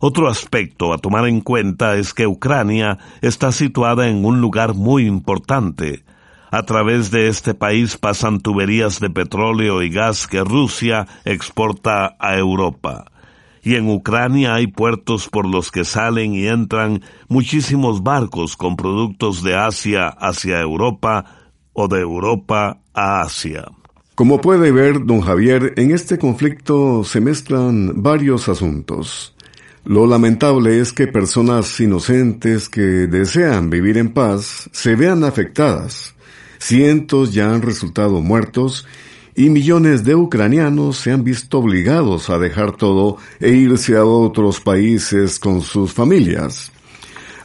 Otro 0.00 0.28
aspecto 0.28 0.92
a 0.92 0.98
tomar 0.98 1.26
en 1.26 1.40
cuenta 1.40 1.96
es 1.96 2.14
que 2.14 2.26
Ucrania 2.26 2.98
está 3.20 3.50
situada 3.50 4.08
en 4.08 4.24
un 4.24 4.40
lugar 4.40 4.74
muy 4.74 5.06
importante. 5.06 6.04
A 6.50 6.62
través 6.62 7.10
de 7.10 7.28
este 7.28 7.52
país 7.52 7.96
pasan 7.96 8.40
tuberías 8.40 9.00
de 9.00 9.10
petróleo 9.10 9.82
y 9.82 9.90
gas 9.90 10.26
que 10.26 10.44
Rusia 10.44 11.06
exporta 11.24 12.16
a 12.20 12.38
Europa. 12.38 13.06
Y 13.62 13.74
en 13.74 13.88
Ucrania 13.88 14.54
hay 14.54 14.66
puertos 14.66 15.28
por 15.28 15.46
los 15.46 15.70
que 15.70 15.84
salen 15.84 16.34
y 16.34 16.46
entran 16.46 17.02
muchísimos 17.28 18.02
barcos 18.02 18.56
con 18.56 18.76
productos 18.76 19.42
de 19.42 19.56
Asia 19.56 20.08
hacia 20.08 20.60
Europa 20.60 21.24
o 21.72 21.88
de 21.88 22.00
Europa 22.00 22.80
a 22.94 23.22
Asia. 23.22 23.66
Como 24.14 24.40
puede 24.40 24.72
ver, 24.72 25.04
don 25.04 25.20
Javier, 25.20 25.74
en 25.76 25.92
este 25.92 26.18
conflicto 26.18 27.04
se 27.04 27.20
mezclan 27.20 28.02
varios 28.02 28.48
asuntos. 28.48 29.34
Lo 29.84 30.06
lamentable 30.06 30.80
es 30.80 30.92
que 30.92 31.06
personas 31.06 31.78
inocentes 31.80 32.68
que 32.68 32.80
desean 32.80 33.70
vivir 33.70 33.96
en 33.96 34.12
paz 34.12 34.68
se 34.72 34.96
vean 34.96 35.24
afectadas. 35.24 36.14
Cientos 36.58 37.32
ya 37.32 37.54
han 37.54 37.62
resultado 37.62 38.20
muertos 38.20 38.86
y 39.38 39.50
millones 39.50 40.02
de 40.02 40.16
ucranianos 40.16 40.96
se 40.96 41.12
han 41.12 41.22
visto 41.22 41.60
obligados 41.60 42.28
a 42.28 42.38
dejar 42.38 42.72
todo 42.72 43.18
e 43.38 43.50
irse 43.50 43.96
a 43.96 44.04
otros 44.04 44.60
países 44.60 45.38
con 45.38 45.62
sus 45.62 45.92
familias. 45.92 46.72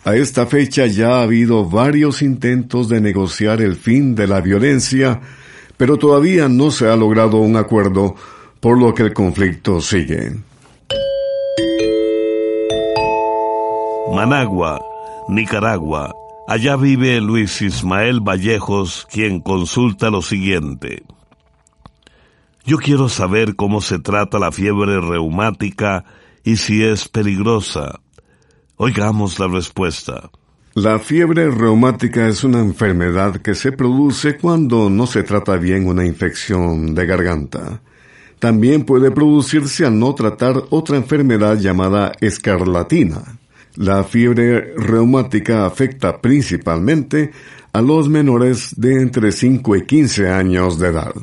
A 0.03 0.15
esta 0.15 0.47
fecha 0.47 0.87
ya 0.87 1.17
ha 1.17 1.21
habido 1.21 1.69
varios 1.69 2.23
intentos 2.23 2.89
de 2.89 2.99
negociar 2.99 3.61
el 3.61 3.75
fin 3.75 4.15
de 4.15 4.25
la 4.25 4.41
violencia, 4.41 5.21
pero 5.77 5.97
todavía 5.97 6.49
no 6.49 6.71
se 6.71 6.89
ha 6.89 6.95
logrado 6.95 7.37
un 7.37 7.57
acuerdo, 7.57 8.15
por 8.59 8.79
lo 8.79 8.95
que 8.95 9.03
el 9.03 9.13
conflicto 9.13 9.79
sigue. 9.79 10.35
Managua, 14.11 14.81
Nicaragua. 15.29 16.11
Allá 16.47 16.75
vive 16.75 17.21
Luis 17.21 17.61
Ismael 17.61 18.19
Vallejos, 18.19 19.07
quien 19.11 19.41
consulta 19.41 20.09
lo 20.09 20.23
siguiente. 20.23 21.03
Yo 22.65 22.77
quiero 22.77 23.09
saber 23.09 23.55
cómo 23.57 23.81
se 23.81 23.99
trata 23.99 24.39
la 24.39 24.51
fiebre 24.51 25.01
reumática 25.01 26.05
y 26.45 26.55
si 26.55 26.81
es 26.81 27.09
peligrosa. 27.09 27.99
Oigamos 28.77 29.37
la 29.37 29.49
respuesta. 29.49 30.31
La 30.73 30.97
fiebre 30.97 31.51
reumática 31.51 32.25
es 32.27 32.45
una 32.45 32.59
enfermedad 32.59 33.41
que 33.41 33.53
se 33.53 33.73
produce 33.73 34.37
cuando 34.37 34.89
no 34.89 35.07
se 35.07 35.23
trata 35.23 35.57
bien 35.57 35.87
una 35.87 36.05
infección 36.05 36.95
de 36.95 37.05
garganta. 37.05 37.81
También 38.39 38.85
puede 38.85 39.11
producirse 39.11 39.85
al 39.85 39.99
no 39.99 40.15
tratar 40.15 40.63
otra 40.69 40.95
enfermedad 40.95 41.57
llamada 41.59 42.13
escarlatina. 42.21 43.39
La 43.75 44.05
fiebre 44.05 44.73
reumática 44.77 45.65
afecta 45.65 46.21
principalmente 46.21 47.31
a 47.73 47.81
los 47.81 48.07
menores 48.07 48.73
de 48.77 49.01
entre 49.01 49.33
5 49.33 49.75
y 49.75 49.85
15 49.85 50.29
años 50.29 50.79
de 50.79 50.87
edad. 50.87 51.13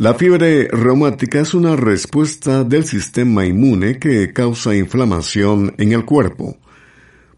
La 0.00 0.14
fiebre 0.14 0.66
reumática 0.68 1.40
es 1.40 1.52
una 1.52 1.76
respuesta 1.76 2.64
del 2.64 2.86
sistema 2.86 3.44
inmune 3.44 3.98
que 3.98 4.32
causa 4.32 4.74
inflamación 4.74 5.74
en 5.76 5.92
el 5.92 6.06
cuerpo. 6.06 6.56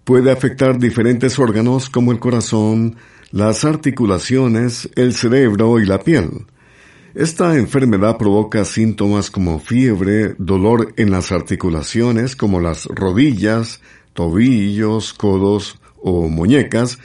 Puede 0.04 0.30
afectar 0.30 0.78
diferentes 0.78 1.40
órganos 1.40 1.90
como 1.90 2.12
el 2.12 2.20
corazón, 2.20 2.94
las 3.32 3.64
articulaciones, 3.64 4.88
el 4.94 5.12
cerebro 5.12 5.80
y 5.80 5.86
la 5.86 5.98
piel. 5.98 6.46
Esta 7.16 7.56
enfermedad 7.56 8.16
provoca 8.16 8.64
síntomas 8.64 9.32
como 9.32 9.58
fiebre, 9.58 10.36
dolor 10.38 10.94
en 10.96 11.10
las 11.10 11.32
articulaciones 11.32 12.36
como 12.36 12.60
las 12.60 12.84
rodillas, 12.84 13.80
tobillos, 14.12 15.12
codos 15.14 15.80
o 16.00 16.28
muñecas, 16.28 17.00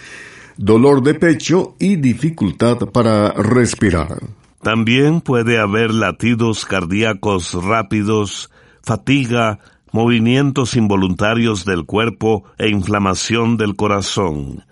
dolor 0.55 1.01
de 1.01 1.15
pecho 1.15 1.75
y 1.79 1.95
dificultad 1.95 2.77
para 2.91 3.31
respirar. 3.31 4.19
También 4.61 5.21
puede 5.21 5.59
haber 5.59 5.93
latidos 5.93 6.65
cardíacos 6.65 7.53
rápidos, 7.53 8.49
fatiga, 8.81 9.59
movimientos 9.91 10.75
involuntarios 10.75 11.65
del 11.65 11.85
cuerpo 11.85 12.43
e 12.57 12.69
inflamación 12.69 13.57
del 13.57 13.75
corazón. 13.75 14.65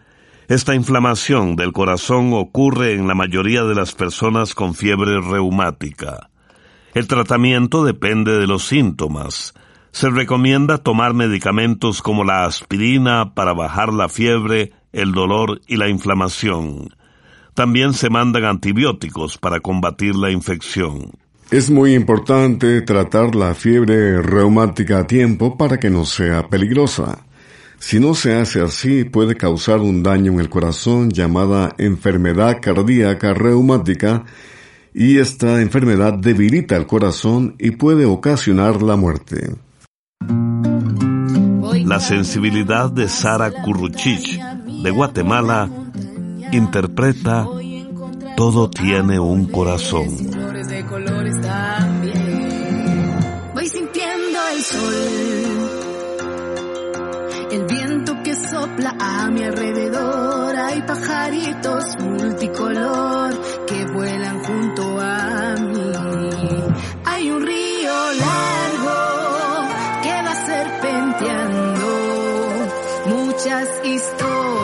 Esta 0.48 0.76
inflamación 0.76 1.56
del 1.56 1.74
corazón 1.74 2.32
ocurre 2.34 2.94
en 2.94 3.08
la 3.08 3.16
mayoría 3.16 3.64
de 3.64 3.74
las 3.74 3.94
personas 3.94 4.54
con 4.54 4.76
fiebre 4.76 5.20
reumática. 5.20 6.30
El 6.94 7.08
tratamiento 7.08 7.84
depende 7.84 8.38
de 8.40 8.48
los 8.48 8.66
síntomas. 8.68 9.54
Se 9.92 10.10
recomienda 10.10 10.78
tomar 10.78 11.14
medicamentos 11.14 12.02
como 12.02 12.24
la 12.24 12.46
aspirina 12.46 13.34
para 13.34 13.54
bajar 13.54 13.94
la 13.94 14.08
fiebre, 14.08 14.74
el 14.94 15.14
dolor 15.14 15.62
y 15.68 15.78
la 15.78 15.90
inflamación. 15.90 16.96
También 17.56 17.94
se 17.94 18.10
mandan 18.10 18.44
antibióticos 18.44 19.38
para 19.38 19.62
combatir 19.62 20.14
la 20.14 20.30
infección. 20.30 21.12
Es 21.52 21.72
muy 21.72 21.96
importante 21.96 22.82
tratar 22.82 23.34
la 23.34 23.56
fiebre 23.56 24.22
reumática 24.22 25.00
a 25.00 25.08
tiempo 25.08 25.58
para 25.58 25.78
que 25.78 25.90
no 25.90 26.04
sea 26.04 26.50
peligrosa. 26.50 27.26
Si 27.80 27.98
no 27.98 28.14
se 28.14 28.36
hace 28.36 28.62
así, 28.62 29.06
puede 29.06 29.36
causar 29.36 29.80
un 29.80 30.04
daño 30.04 30.34
en 30.34 30.42
el 30.42 30.50
corazón 30.50 31.12
llamada 31.12 31.74
enfermedad 31.78 32.58
cardíaca 32.62 33.34
reumática 33.34 34.26
y 34.94 35.20
esta 35.20 35.62
enfermedad 35.62 36.14
debilita 36.14 36.76
el 36.76 36.88
corazón 36.88 37.56
y 37.58 37.72
puede 37.72 38.04
ocasionar 38.06 38.82
la 38.82 38.98
muerte. 38.98 39.56
La 41.86 42.02
sensibilidad 42.02 42.92
de 42.92 43.08
Sara 43.08 43.52
Curruchich 43.52 44.42
de 44.84 44.92
Guatemala 44.92 45.70
interpreta 46.52 47.48
Todo 48.36 48.70
tiene 48.70 49.20
un 49.20 49.46
corazón. 49.46 50.08
Voy 53.54 53.68
sintiendo 53.68 54.40
el 54.54 54.62
sol 54.62 55.66
el 57.56 57.66
viento 57.68 58.22
que 58.24 58.36
sopla 58.36 58.96
a 59.00 59.30
mi 59.32 59.44
alrededor, 59.44 60.56
hay 60.58 60.82
pajaritos 60.82 61.84
multicolor 62.02 63.34
que 63.66 63.86
vuelan 63.86 64.40
junto 64.44 65.00
a 65.00 65.56
mí. 65.56 65.92
Hay 67.06 67.30
un 67.30 67.42
río 67.46 67.94
largo 68.20 69.70
que 70.04 70.22
va 70.22 70.36
serpenteando 70.46 71.88
muchas 73.06 73.70
historias 73.86 74.55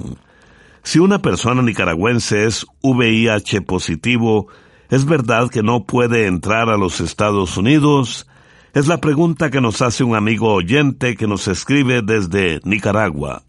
Si 0.81 0.99
una 0.99 1.21
persona 1.21 1.61
nicaragüense 1.61 2.45
es 2.45 2.65
VIH 2.83 3.63
positivo, 3.63 4.47
¿Es 4.91 5.05
verdad 5.05 5.49
que 5.49 5.63
no 5.63 5.85
puede 5.85 6.27
entrar 6.27 6.69
a 6.69 6.75
los 6.75 6.99
Estados 6.99 7.55
Unidos? 7.55 8.27
Es 8.73 8.87
la 8.87 9.01
pregunta 9.01 9.49
que 9.49 9.59
nos 9.59 9.81
hace 9.81 10.01
un 10.05 10.15
amigo 10.15 10.53
oyente 10.53 11.17
que 11.17 11.27
nos 11.27 11.49
escribe 11.49 12.01
desde 12.01 12.61
Nicaragua. 12.63 13.43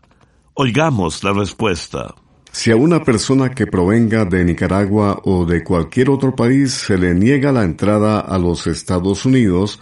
Oigamos 0.55 1.23
la 1.23 1.33
respuesta. 1.33 2.17
Si 2.51 2.73
a 2.73 2.77
una 2.77 3.05
persona 3.05 3.51
que 3.51 3.69
provenga 3.69 4.25
de 4.25 4.45
Nicaragua 4.45 5.21
o 5.23 5.47
de 5.47 5.63
cualquier 5.63 6.11
otro 6.11 6.35
país 6.35 6.73
se 6.73 6.99
le 6.99 7.15
niega 7.15 7.53
la 7.53 7.63
entrada 7.63 8.19
a 8.19 8.37
los 8.37 8.67
Estados 8.67 9.25
Unidos, 9.25 9.81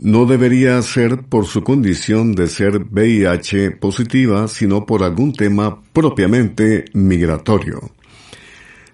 no 0.00 0.26
debería 0.26 0.82
ser 0.82 1.22
por 1.22 1.46
su 1.46 1.62
condición 1.62 2.34
de 2.34 2.48
ser 2.48 2.86
VIH 2.90 3.70
positiva, 3.76 4.48
sino 4.48 4.84
por 4.84 5.04
algún 5.04 5.32
tema 5.32 5.80
propiamente 5.92 6.86
migratorio. 6.92 7.92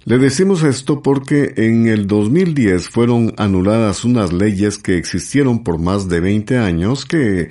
Le 0.08 0.18
decimos 0.18 0.62
esto 0.62 1.02
porque 1.02 1.54
en 1.56 1.88
el 1.88 2.06
2010 2.06 2.90
fueron 2.90 3.34
anuladas 3.38 4.04
unas 4.04 4.32
leyes 4.32 4.78
que 4.78 4.98
existieron 4.98 5.64
por 5.64 5.80
más 5.80 6.08
de 6.08 6.20
20 6.20 6.58
años 6.58 7.04
que 7.04 7.48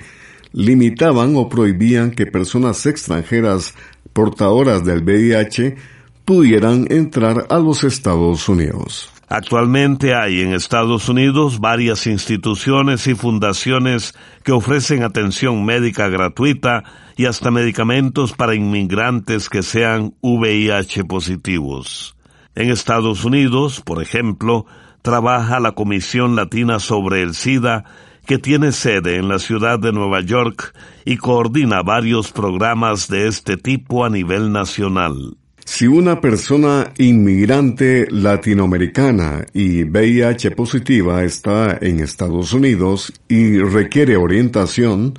limitaban 0.54 1.36
o 1.36 1.50
prohibían 1.50 2.12
que 2.12 2.24
personas 2.24 2.86
extranjeras 2.86 3.74
portadoras 4.14 4.86
del 4.86 5.02
VIH 5.02 5.76
pudieran 6.24 6.86
entrar 6.88 7.46
a 7.50 7.58
los 7.58 7.84
Estados 7.84 8.48
Unidos. 8.48 9.12
Actualmente 9.28 10.14
hay 10.14 10.40
en 10.40 10.54
Estados 10.54 11.10
Unidos 11.10 11.60
varias 11.60 12.06
instituciones 12.06 13.06
y 13.06 13.14
fundaciones 13.14 14.14
que 14.44 14.52
ofrecen 14.52 15.02
atención 15.02 15.62
médica 15.66 16.08
gratuita 16.08 16.84
y 17.18 17.26
hasta 17.26 17.50
medicamentos 17.50 18.32
para 18.32 18.54
inmigrantes 18.54 19.50
que 19.50 19.62
sean 19.62 20.14
VIH 20.22 21.04
positivos. 21.04 22.15
En 22.56 22.70
Estados 22.70 23.26
Unidos, 23.26 23.82
por 23.82 24.02
ejemplo, 24.02 24.64
trabaja 25.02 25.60
la 25.60 25.72
Comisión 25.72 26.36
Latina 26.36 26.78
sobre 26.78 27.20
el 27.20 27.34
SIDA, 27.34 27.84
que 28.26 28.38
tiene 28.38 28.72
sede 28.72 29.16
en 29.16 29.28
la 29.28 29.38
ciudad 29.38 29.78
de 29.78 29.92
Nueva 29.92 30.22
York 30.22 30.74
y 31.04 31.18
coordina 31.18 31.82
varios 31.82 32.32
programas 32.32 33.08
de 33.08 33.28
este 33.28 33.58
tipo 33.58 34.06
a 34.06 34.10
nivel 34.10 34.52
nacional. 34.52 35.36
Si 35.66 35.86
una 35.86 36.20
persona 36.20 36.92
inmigrante 36.96 38.06
latinoamericana 38.10 39.44
y 39.52 39.82
VIH 39.82 40.52
positiva 40.52 41.24
está 41.24 41.76
en 41.80 42.00
Estados 42.00 42.54
Unidos 42.54 43.12
y 43.28 43.58
requiere 43.58 44.16
orientación, 44.16 45.12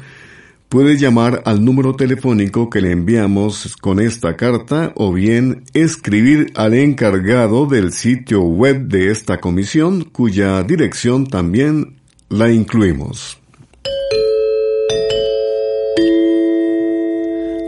Puede 0.69 0.97
llamar 0.97 1.43
al 1.45 1.63
número 1.63 1.95
telefónico 1.95 2.69
que 2.69 2.81
le 2.81 2.91
enviamos 2.91 3.77
con 3.77 4.01
esta 4.01 4.35
carta 4.35 4.91
o 4.95 5.13
bien 5.13 5.63
escribir 5.73 6.51
al 6.55 6.73
encargado 6.73 7.67
del 7.67 7.93
sitio 7.93 8.41
web 8.41 8.87
de 8.87 9.11
esta 9.11 9.39
comisión 9.39 10.03
cuya 10.03 10.61
dirección 10.63 11.25
también 11.25 11.95
la 12.27 12.51
incluimos. 12.51 13.39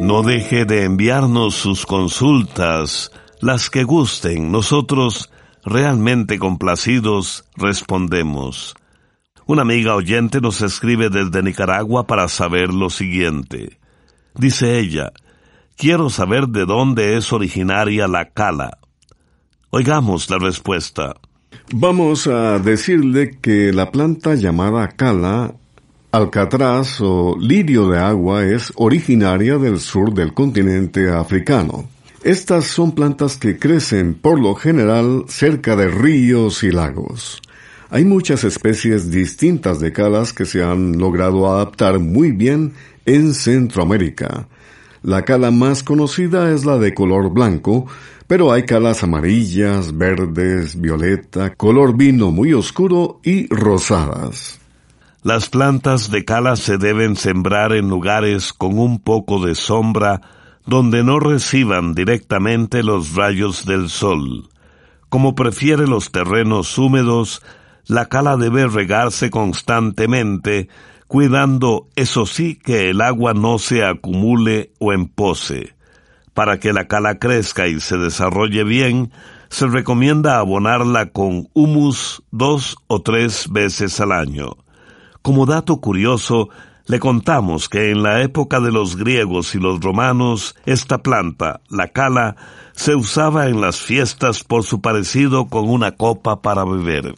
No 0.02 0.22
deje 0.22 0.66
de 0.66 0.84
enviarnos 0.84 1.56
sus 1.56 1.86
consultas, 1.86 3.12
las 3.40 3.70
que 3.70 3.86
gusten. 3.86 4.52
Nosotros, 4.52 5.32
realmente 5.64 6.38
complacidos, 6.38 7.46
respondemos. 7.56 8.76
Una 9.50 9.64
amiga 9.64 9.96
oyente 9.96 10.42
nos 10.42 10.62
escribe 10.62 11.10
desde 11.10 11.42
Nicaragua 11.42 12.06
para 12.06 12.28
saber 12.28 12.72
lo 12.72 12.92
siguiente. 12.92 13.80
Dice 14.36 14.78
ella, 14.78 15.12
quiero 15.76 16.12
saber 16.12 16.50
de 16.50 16.68
dónde 16.68 17.18
es 17.18 17.34
originaria 17.34 18.08
la 18.08 18.30
cala. 18.30 18.78
Oigamos 19.72 20.30
la 20.30 20.38
respuesta. 20.38 21.16
Vamos 21.74 22.28
a 22.28 22.60
decirle 22.60 23.40
que 23.42 23.74
la 23.74 23.90
planta 23.90 24.36
llamada 24.36 24.88
cala, 24.90 25.56
alcatraz 26.12 27.02
o 27.02 27.36
lirio 27.40 27.90
de 27.90 27.98
agua 27.98 28.46
es 28.46 28.72
originaria 28.76 29.58
del 29.58 29.80
sur 29.80 30.14
del 30.14 30.36
continente 30.36 31.10
africano. 31.10 31.90
Estas 32.24 32.66
son 32.66 32.92
plantas 32.92 33.38
que 33.38 33.58
crecen 33.58 34.14
por 34.14 34.40
lo 34.40 34.54
general 34.54 35.24
cerca 35.28 35.76
de 35.76 35.88
ríos 35.88 36.62
y 36.62 36.70
lagos. 36.70 37.42
Hay 37.92 38.06
muchas 38.06 38.44
especies 38.44 39.10
distintas 39.10 39.80
de 39.80 39.92
calas 39.92 40.32
que 40.32 40.46
se 40.46 40.64
han 40.64 41.00
logrado 41.00 41.52
adaptar 41.52 41.98
muy 41.98 42.32
bien 42.32 42.74
en 43.08 43.34
Centroamérica. 43.34 44.48
La 45.02 45.24
cala 45.24 45.50
más 45.50 45.82
conocida 45.82 46.52
es 46.52 46.66
la 46.66 46.78
de 46.78 46.94
color 46.94 47.32
blanco, 47.32 47.88
pero 48.28 48.52
hay 48.52 48.64
calas 48.64 49.02
amarillas, 49.02 49.98
verdes, 49.98 50.80
violeta, 50.80 51.56
color 51.56 51.98
vino 51.98 52.30
muy 52.30 52.54
oscuro 52.54 53.22
y 53.24 53.48
rosadas. 53.48 54.60
Las 55.24 55.50
plantas 55.50 56.12
de 56.12 56.24
cala 56.26 56.58
se 56.58 56.78
deben 56.78 57.16
sembrar 57.16 57.74
en 57.74 57.90
lugares 57.90 58.54
con 58.54 58.78
un 58.78 59.00
poco 59.00 59.44
de 59.44 59.56
sombra 59.56 60.22
donde 60.68 61.04
no 61.04 61.20
reciban 61.20 61.96
directamente 61.96 62.84
los 62.84 63.16
rayos 63.16 63.66
del 63.66 63.90
sol. 63.90 64.48
Como 65.10 65.34
prefiere 65.34 65.88
los 65.88 66.12
terrenos 66.12 66.78
húmedos, 66.78 67.42
la 67.90 68.06
cala 68.06 68.38
debe 68.38 68.68
regarse 68.68 69.32
constantemente, 69.32 70.70
cuidando, 71.08 71.88
eso 71.96 72.28
sí, 72.28 72.56
que 72.56 72.92
el 72.92 73.02
agua 73.02 73.34
no 73.34 73.58
se 73.58 73.84
acumule 73.84 74.74
o 74.80 74.94
empose. 74.94 75.74
Para 76.36 76.60
que 76.60 76.72
la 76.72 76.88
cala 76.88 77.18
crezca 77.18 77.68
y 77.68 77.80
se 77.80 77.98
desarrolle 77.98 78.64
bien, 78.64 79.12
se 79.50 79.66
recomienda 79.66 80.38
abonarla 80.38 81.08
con 81.08 81.50
humus 81.54 82.22
dos 82.30 82.78
o 82.86 83.02
tres 83.02 83.50
veces 83.50 84.00
al 84.00 84.12
año. 84.12 84.52
Como 85.24 85.48
dato 85.48 85.82
curioso, 85.82 86.50
le 86.86 87.00
contamos 87.00 87.70
que 87.70 87.90
en 87.90 88.04
la 88.04 88.22
época 88.22 88.60
de 88.60 88.72
los 88.72 88.98
griegos 88.98 89.56
y 89.56 89.60
los 89.60 89.80
romanos, 89.80 90.56
esta 90.68 91.00
planta, 91.00 91.62
la 91.70 91.88
cala, 91.88 92.36
se 92.74 92.94
usaba 92.94 93.48
en 93.48 93.62
las 93.62 93.82
fiestas 93.82 94.44
por 94.44 94.64
su 94.64 94.80
parecido 94.80 95.48
con 95.48 95.68
una 95.68 95.94
copa 95.94 96.44
para 96.44 96.64
beber. 96.66 97.16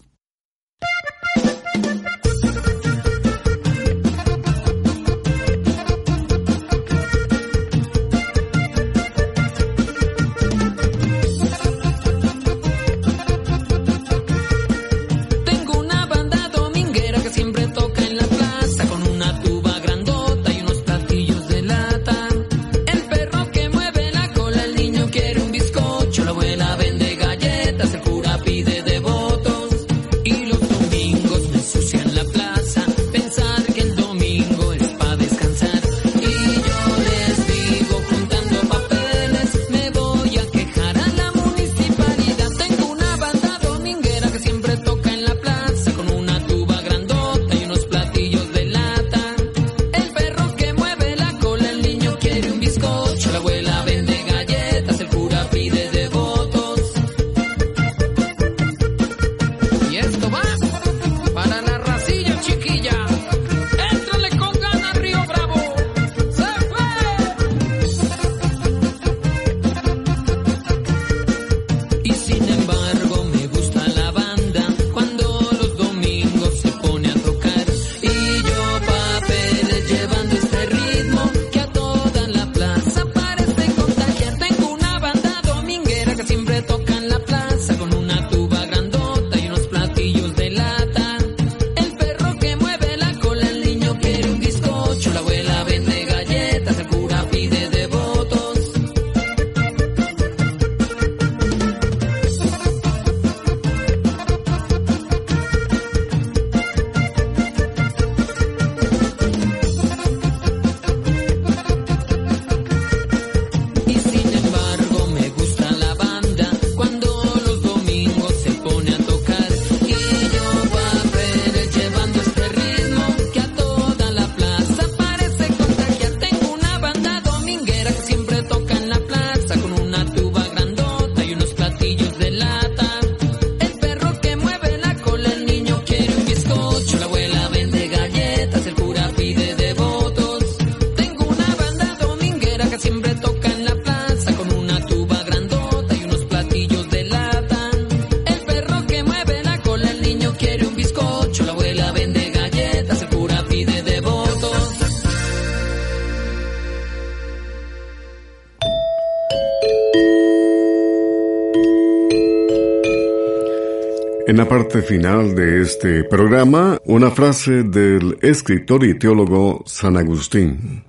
En 164.32 164.38
la 164.38 164.48
parte 164.48 164.82
final 164.82 165.36
de 165.36 165.62
este 165.62 166.06
programa, 166.06 166.80
una 166.86 167.12
frase 167.12 167.63
del 167.63 168.17
escritor 168.22 168.86
y 168.86 168.98
teólogo 168.98 169.62
San 169.65 169.98
Agustín. 169.98 170.86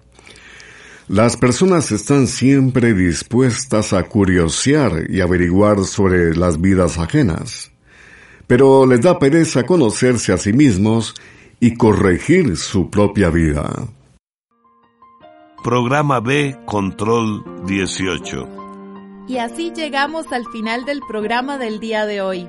Las 1.09 1.37
personas 1.37 1.91
están 1.91 2.29
siempre 2.29 2.95
dispuestas 2.95 3.95
a 3.95 4.05
curiosear 4.05 5.11
y 5.11 5.23
averiguar 5.23 5.83
sobre 5.83 6.37
las 6.37 6.61
vidas 6.61 6.99
ajenas, 6.99 7.73
pero 8.47 8.87
les 8.87 9.01
da 9.01 9.19
pereza 9.19 9.65
conocerse 9.65 10.33
a 10.33 10.39
sí 10.39 10.53
mismos 10.53 11.13
y 11.59 11.75
corregir 11.75 12.57
su 12.57 12.91
propia 12.91 13.29
vida. 13.29 13.89
Programa 15.65 16.21
B 16.21 16.57
Control 16.65 17.43
18. 17.67 19.27
Y 19.27 19.39
así 19.39 19.73
llegamos 19.75 20.33
al 20.33 20.47
final 20.53 20.85
del 20.85 21.01
programa 21.09 21.59
del 21.59 21.81
día 21.81 22.07
de 22.07 22.21
hoy. 22.21 22.49